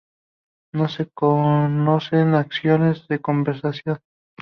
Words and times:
No 0.73 0.89
se 0.89 1.11
conocen 1.11 2.33
acciones 2.33 3.07
de 3.07 3.21
conservación. 3.21 3.99